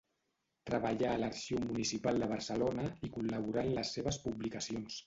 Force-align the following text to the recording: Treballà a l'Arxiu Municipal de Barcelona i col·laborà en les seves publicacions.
Treballà 0.69 1.11
a 1.17 1.19
l'Arxiu 1.25 1.61
Municipal 1.67 2.19
de 2.25 2.31
Barcelona 2.35 2.89
i 3.09 3.13
col·laborà 3.21 3.71
en 3.71 3.75
les 3.81 3.97
seves 3.99 4.23
publicacions. 4.29 4.97